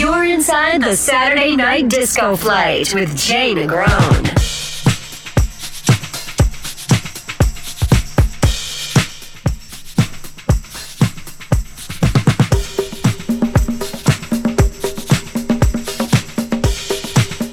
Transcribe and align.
You're 0.00 0.24
inside 0.24 0.80
the 0.80 0.96
Saturday 0.96 1.54
Night 1.54 1.90
Disco 1.90 2.34
Flight 2.34 2.94
with 2.94 3.14
Jay 3.18 3.54
Negron. 3.54 4.30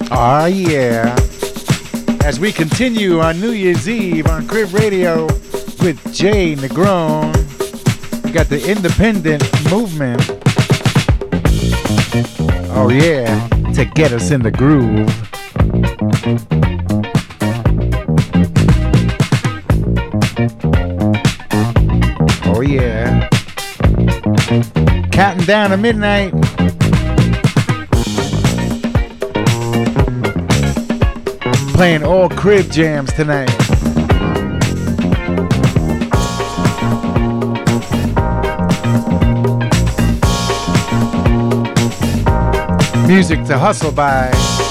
Ah, 0.09 0.45
yeah. 0.45 1.13
As 2.23 2.39
we 2.39 2.53
continue 2.53 3.19
on 3.19 3.41
New 3.41 3.51
Year's 3.51 3.89
Eve 3.89 4.27
on 4.27 4.47
Crib 4.47 4.73
Radio 4.73 5.25
with 5.81 5.99
Jay 6.13 6.55
Negron, 6.55 7.35
we 8.23 8.31
got 8.31 8.47
the 8.47 8.65
independent 8.71 9.43
movement. 9.69 10.36
Oh, 12.19 12.89
yeah, 12.89 13.47
to 13.73 13.85
get 13.85 14.11
us 14.11 14.31
in 14.31 14.41
the 14.41 14.49
groove. 14.51 15.07
Oh, 22.45 22.61
yeah. 22.61 23.27
Counting 25.11 25.45
down 25.45 25.69
to 25.69 25.77
midnight. 25.77 26.33
Playing 31.75 32.03
all 32.03 32.29
crib 32.29 32.71
jams 32.71 33.13
tonight. 33.13 33.56
Music 43.07 43.41
to 43.45 43.57
hustle 43.57 43.93
by. 43.93 44.66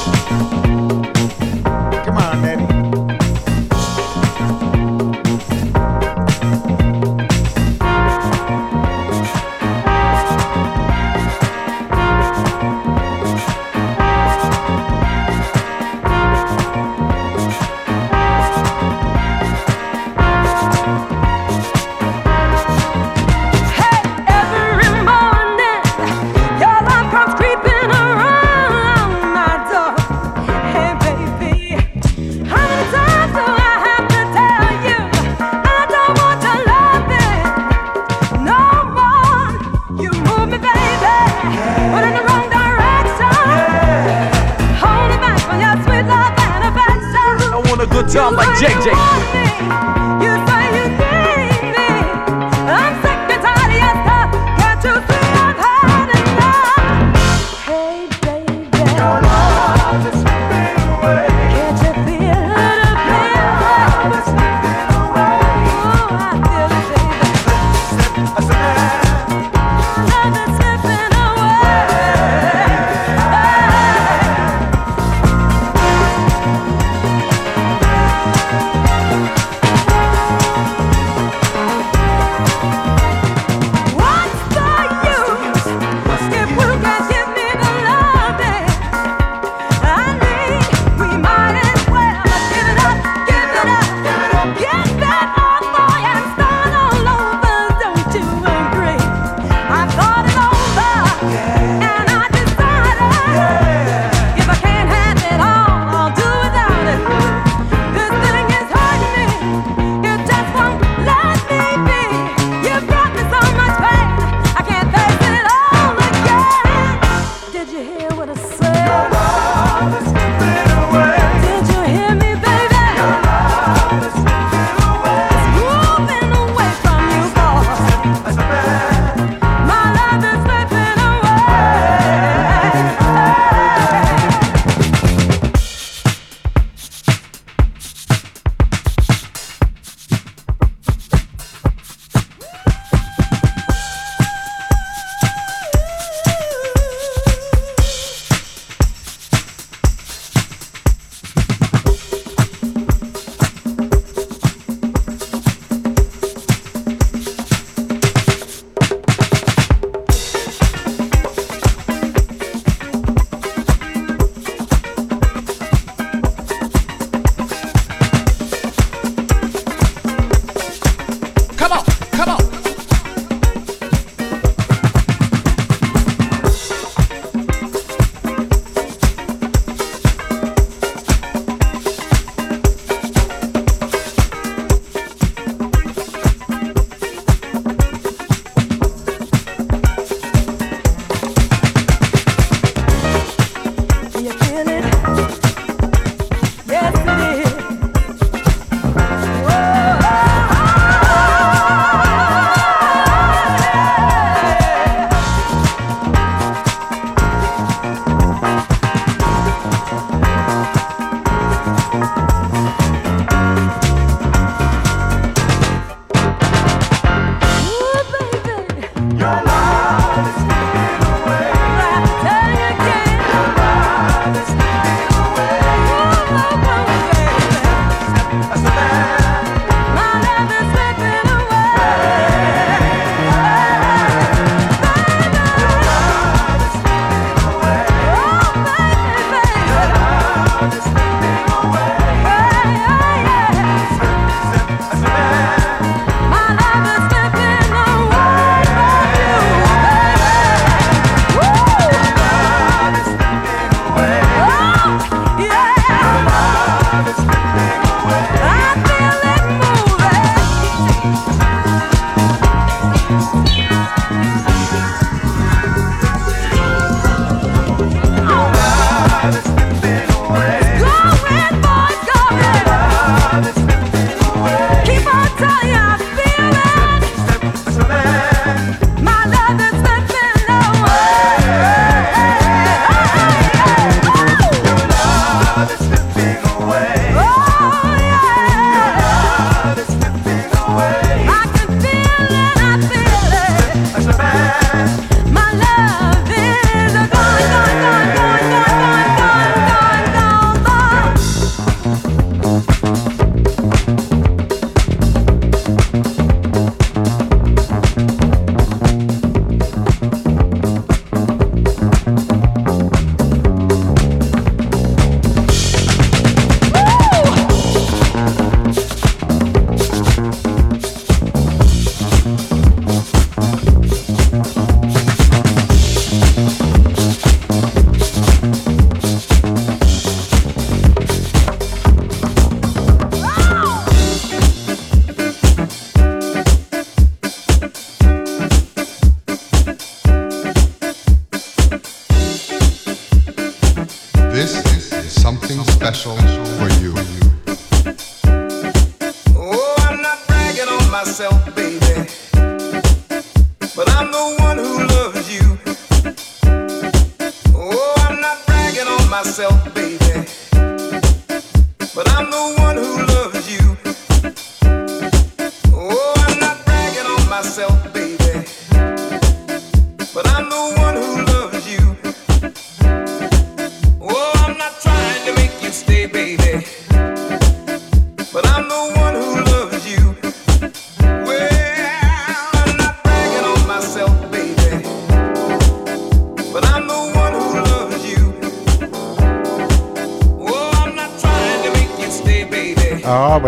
myself, 359.36 359.74
baby. 359.74 360.05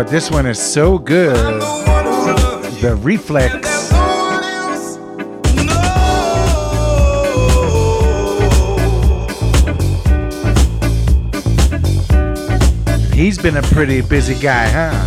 This 0.09 0.31
one 0.31 0.47
is 0.47 0.59
so 0.59 0.97
good. 0.97 1.35
The 2.81 2.95
reflex. 2.99 3.53
He's 13.13 13.37
been 13.37 13.57
a 13.57 13.61
pretty 13.61 14.01
busy 14.01 14.33
guy, 14.41 14.67
huh? 14.67 15.05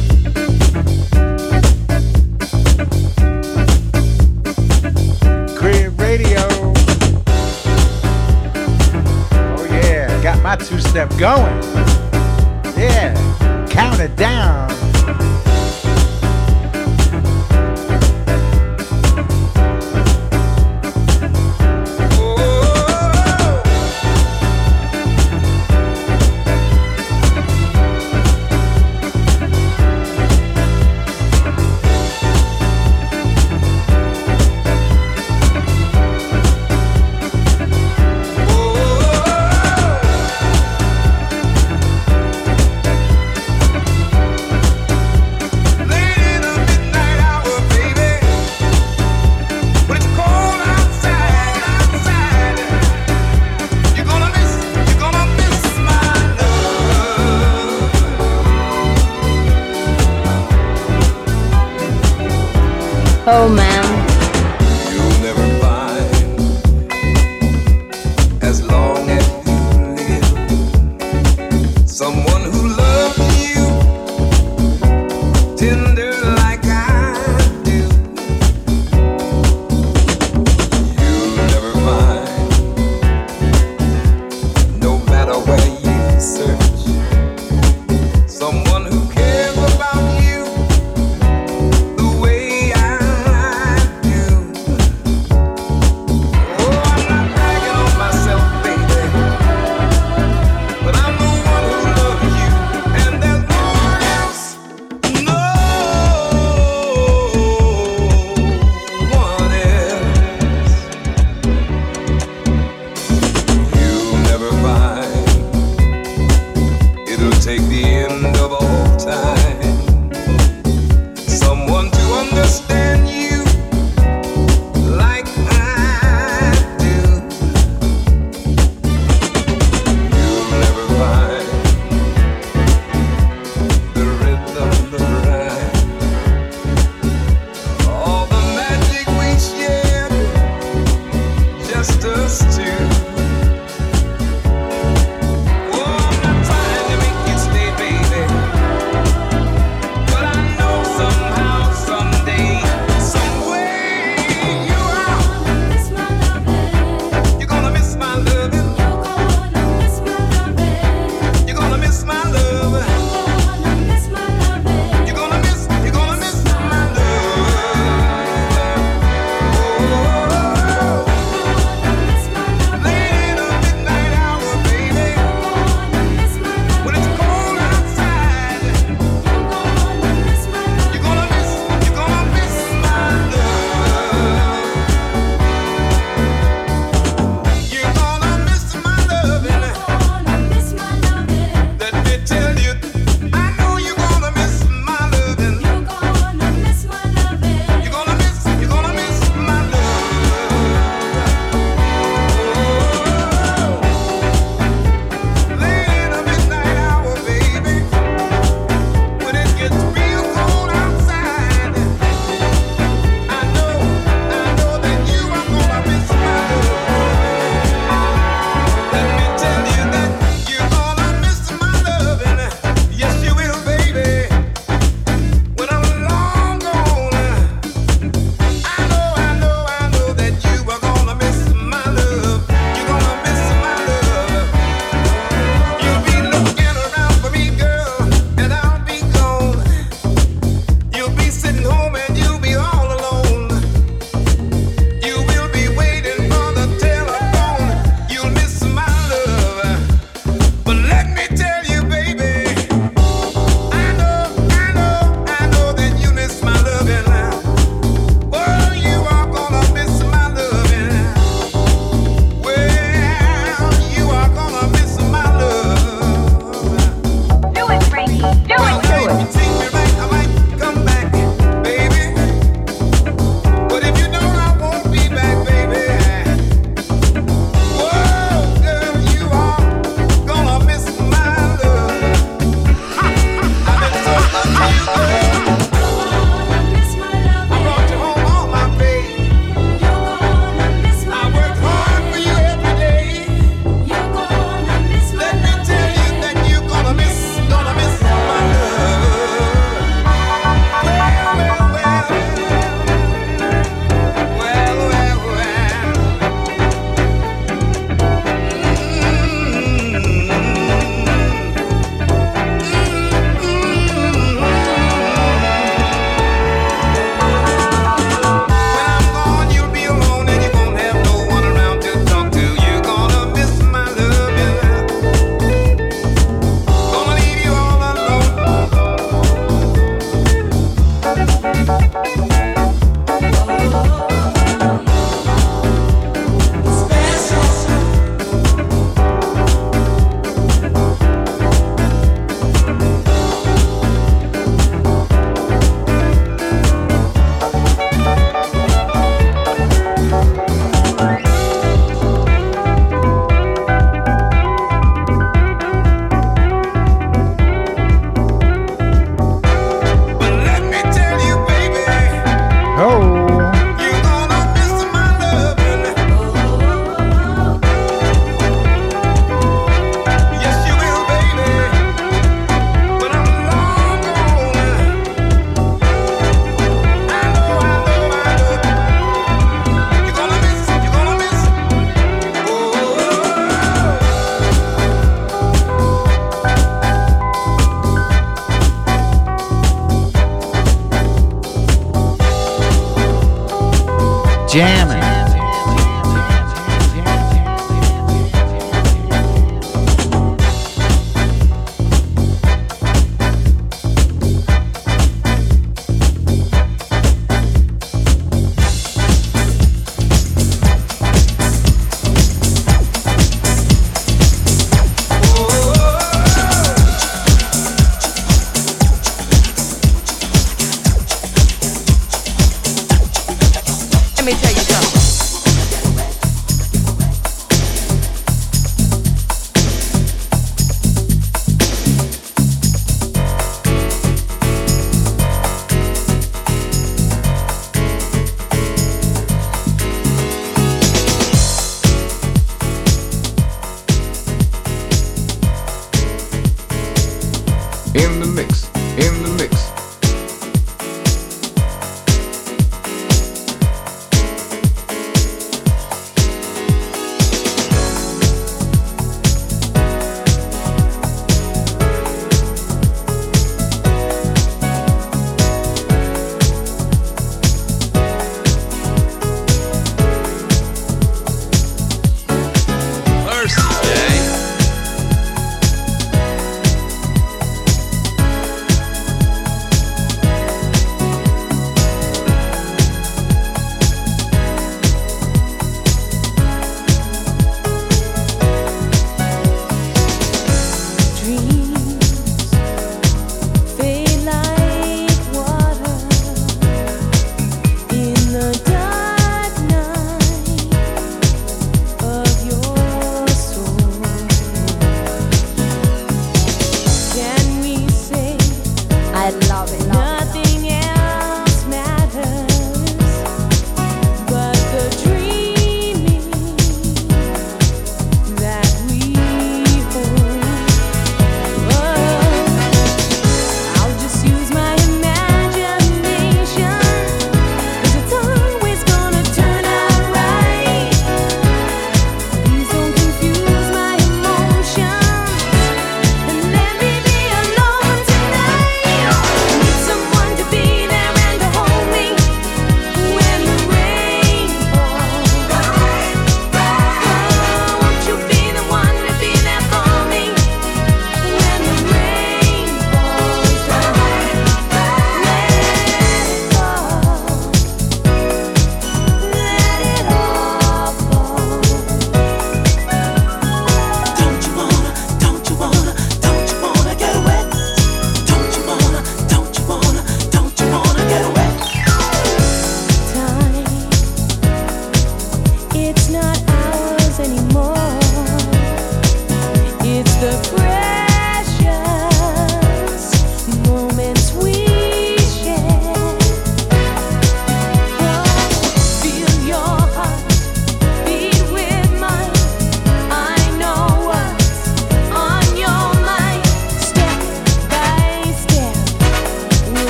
Oh, 9.59 9.65
yeah. 9.69 10.23
Got 10.23 10.41
my 10.45 10.55
two 10.55 10.79
step 10.79 11.11
going. 11.19 11.72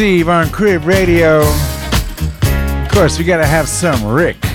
Eve 0.00 0.28
on 0.28 0.48
Crib 0.50 0.84
Radio. 0.84 1.40
Of 1.40 2.88
course, 2.90 3.18
we 3.18 3.24
gotta 3.24 3.46
have 3.46 3.68
some 3.68 4.04
Rick. 4.04 4.51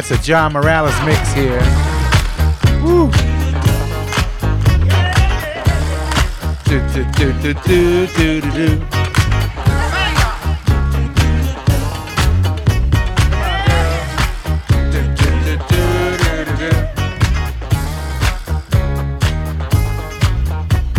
That's 0.00 0.12
a 0.12 0.22
John 0.24 0.54
Morales 0.54 0.98
mix 1.04 1.30
here. 1.34 1.60
Woo. 2.82 3.10
Do, 6.64 6.80
do, 6.94 7.04
do, 7.12 7.32
do, 7.42 7.52
do, 7.52 8.06
do, 8.16 8.40
do. 8.40 8.80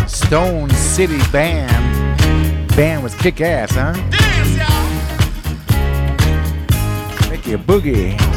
Stone 0.06 0.70
City 0.70 1.18
Band. 1.32 1.72
Band 2.76 3.02
was 3.02 3.16
kick 3.16 3.42
ass, 3.42 3.72
huh? 3.72 3.94
Dance, 4.12 4.58
y'all. 7.26 7.32
Make 7.32 7.48
you 7.48 7.58
boogie. 7.58 8.31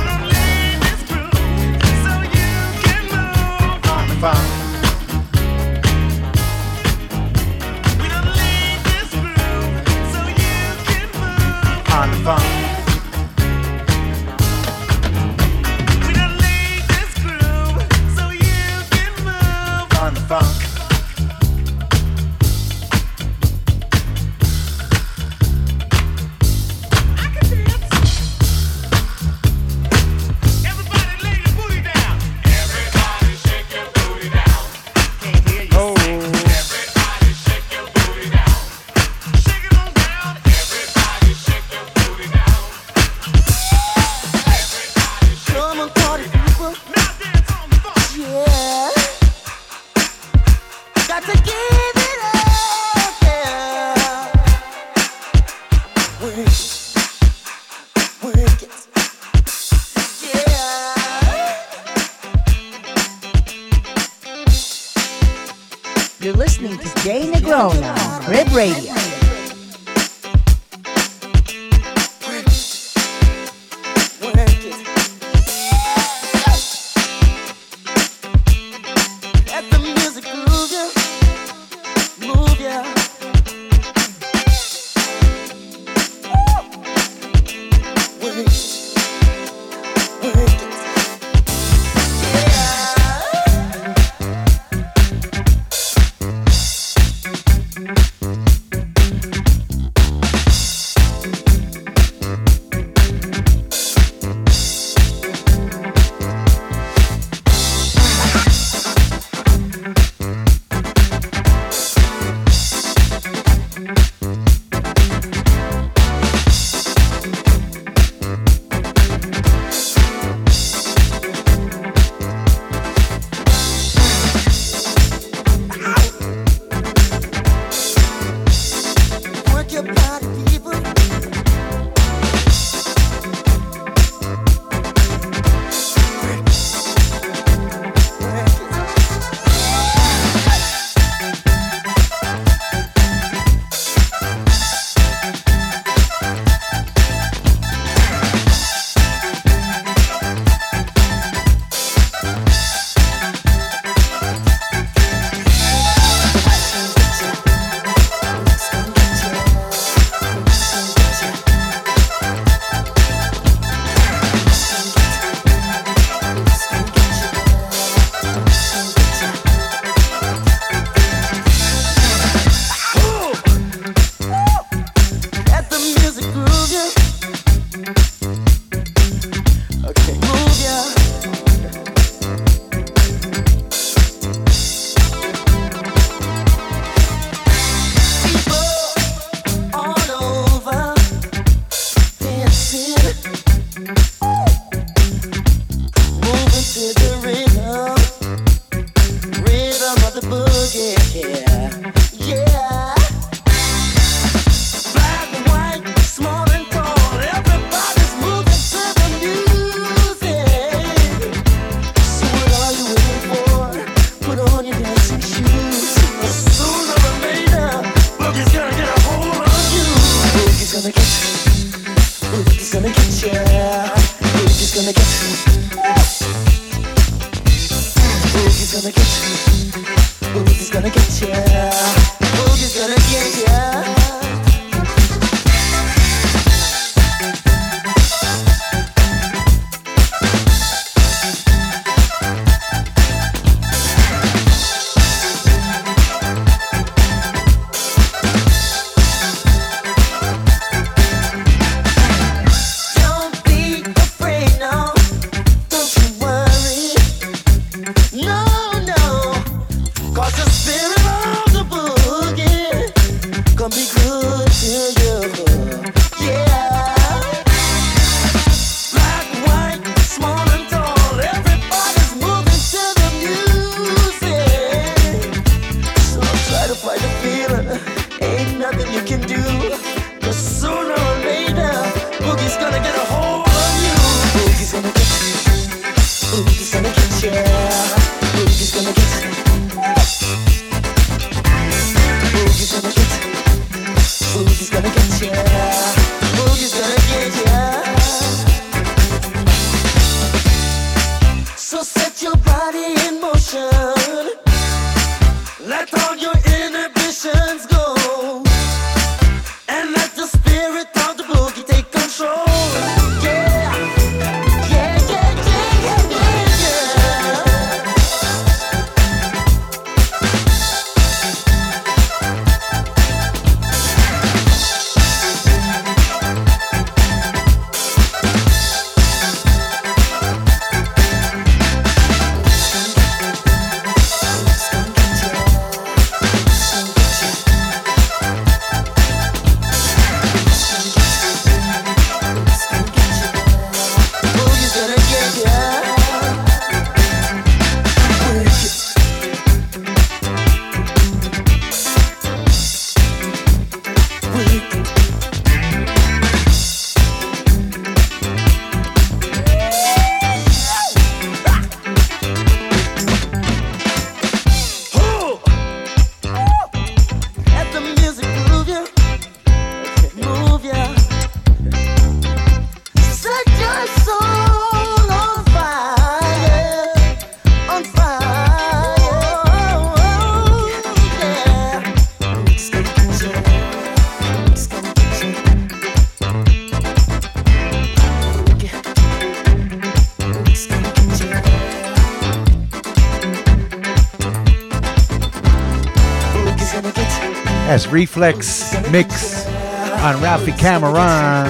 Reflex 397.95 398.75
mix 398.91 399.47
on 399.47 400.21
Rafael 400.21 400.57
Cameron. 400.59 401.47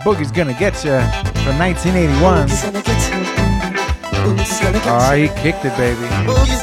Boogie's 0.00 0.32
gonna 0.32 0.54
get 0.54 0.72
ah, 0.86 1.22
you 1.34 1.42
from 1.42 1.58
1981. 1.58 2.48
Oh, 4.86 5.14
he 5.14 5.28
kicked 5.42 5.66
it, 5.66 5.76
baby. 5.76 6.53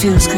feels 0.00 0.28
good. 0.28 0.37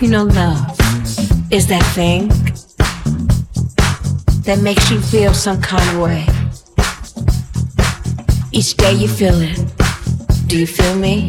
You 0.00 0.08
know, 0.10 0.22
love 0.22 0.78
is 1.50 1.66
that 1.66 1.82
thing 1.96 2.28
that 4.44 4.60
makes 4.62 4.88
you 4.92 5.00
feel 5.00 5.34
some 5.34 5.60
kind 5.60 5.82
of 5.90 6.00
way. 6.00 6.24
Each 8.52 8.76
day 8.76 8.92
you 8.92 9.08
feel 9.08 9.34
it. 9.34 9.58
Do 10.46 10.56
you 10.56 10.68
feel 10.68 10.94
me? 10.94 11.28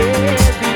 Oh, 0.00 0.67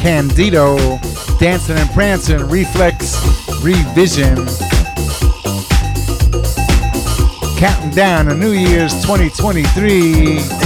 Candido, 0.00 0.98
Dancing 1.38 1.76
and 1.76 1.90
Prancing, 1.90 2.48
Reflex, 2.48 3.16
Revision. 3.62 4.34
Counting 7.58 7.90
down 7.90 8.24
to 8.24 8.34
New 8.34 8.52
Year's 8.52 8.94
2023. 9.02 10.59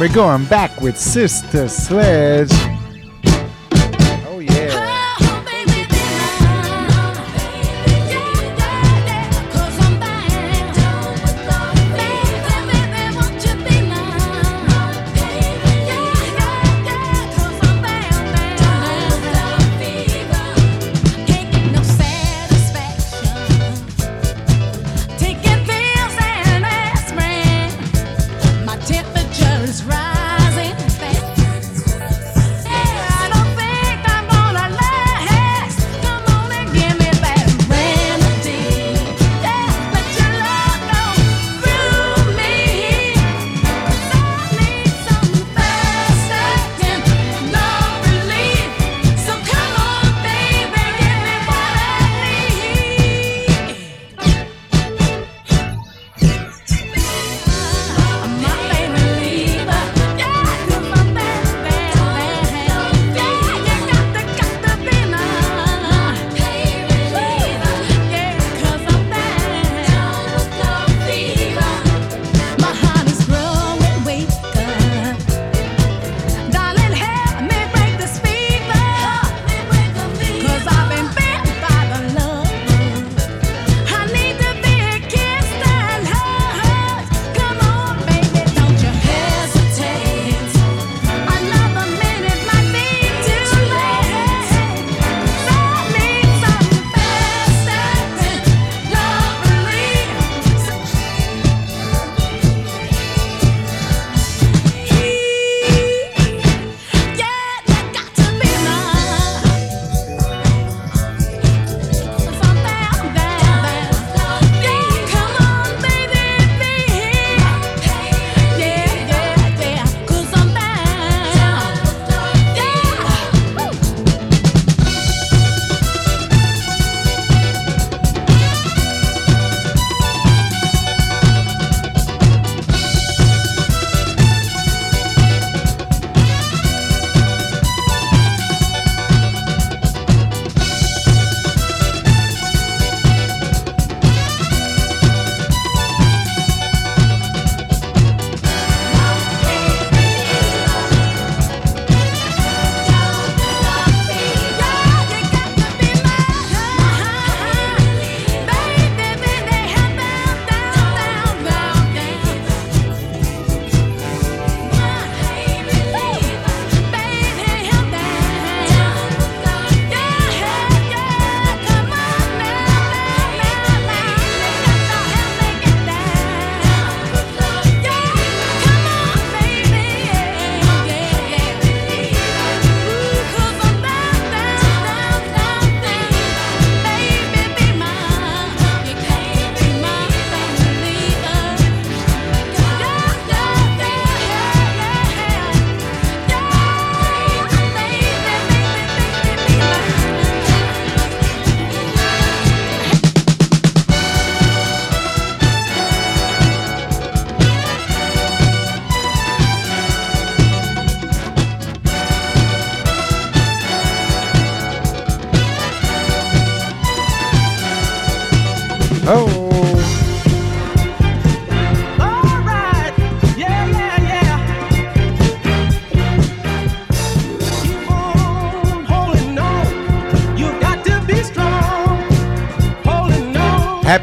We're 0.00 0.08
going 0.08 0.46
back 0.46 0.80
with 0.80 0.98
Sister 0.98 1.68
Sledge. 1.68 2.59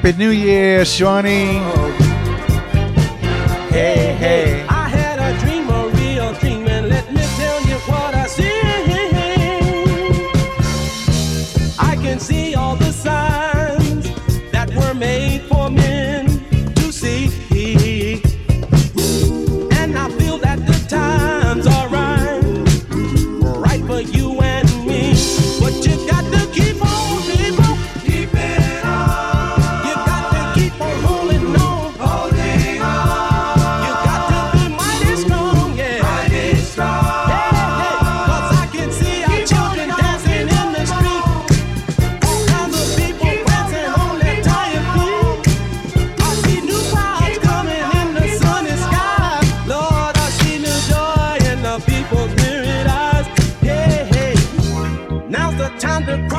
Happy 0.07 0.19
New 0.19 0.29
Year, 0.29 0.85
Shawnee. 0.85 1.76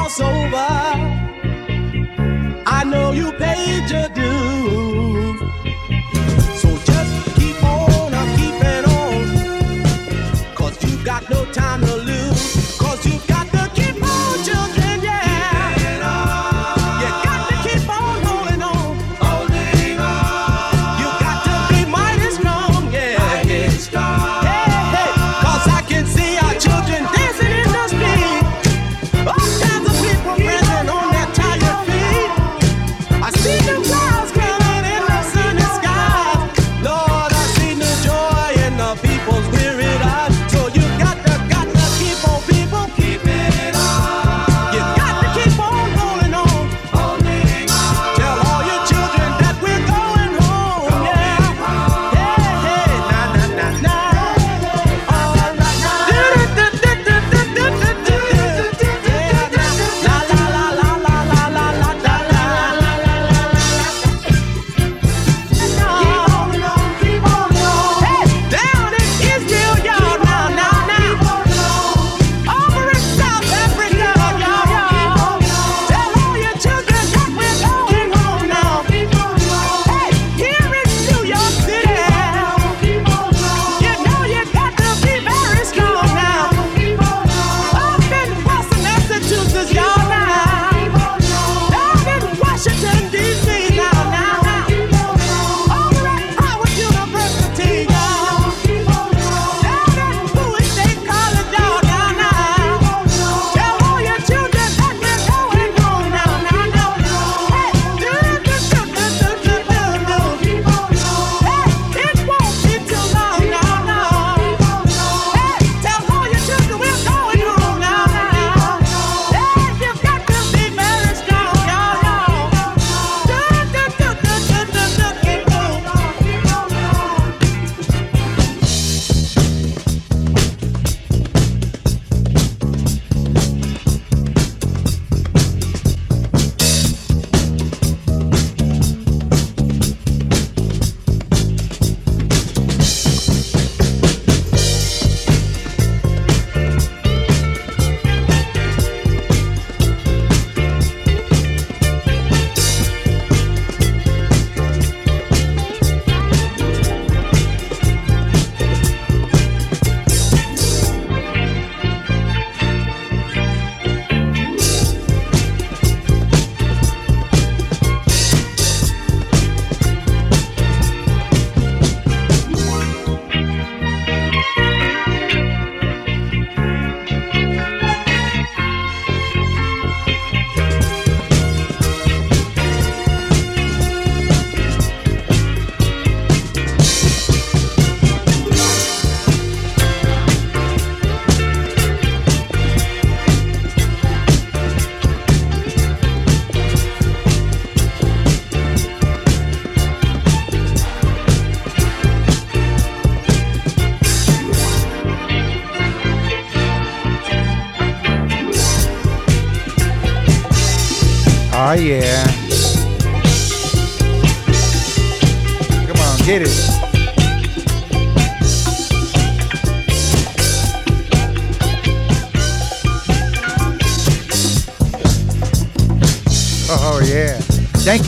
cross 0.08 0.20
over. 0.20 0.68
I 2.66 2.84
know 2.84 3.12
you 3.12 3.32
paid 3.32 3.90
your 3.90 4.08
dues. 4.08 5.67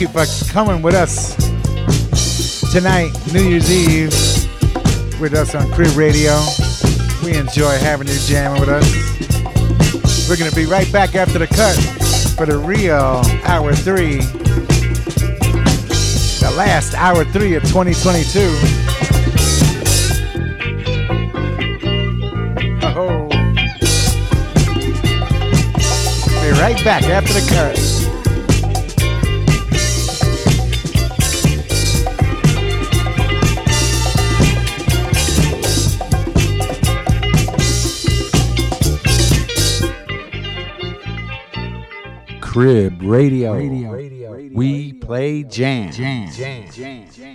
You 0.01 0.07
for 0.07 0.51
coming 0.51 0.81
with 0.81 0.95
us 0.95 1.35
tonight, 2.71 3.11
New 3.31 3.43
Year's 3.43 3.69
Eve, 3.69 4.09
with 5.21 5.35
us 5.35 5.53
on 5.53 5.71
Crib 5.73 5.95
Radio. 5.95 6.43
We 7.23 7.35
enjoy 7.35 7.77
having 7.77 8.07
you 8.07 8.17
jamming 8.25 8.61
with 8.61 8.69
us. 8.69 10.27
We're 10.27 10.37
going 10.37 10.49
to 10.49 10.55
be 10.55 10.65
right 10.65 10.91
back 10.91 11.13
after 11.13 11.37
the 11.37 11.45
cut 11.45 11.75
for 12.35 12.47
the 12.47 12.57
real 12.57 13.21
hour 13.45 13.75
three, 13.75 14.17
the 16.39 16.51
last 16.57 16.95
hour 16.95 17.23
three 17.25 17.53
of 17.53 17.61
2022. 17.63 18.39
Oh. 22.83 23.27
Be 26.41 26.51
right 26.59 26.83
back 26.83 27.03
after 27.03 27.33
the 27.33 27.45
cut. 27.47 28.00
Crib 42.61 43.01
Radio. 43.01 43.53
We 44.53 44.93
play 44.93 45.41
jam. 45.41 45.91
jam. 45.91 46.29
jam. 46.31 46.69
jam. 46.69 47.05
jam. 47.11 47.30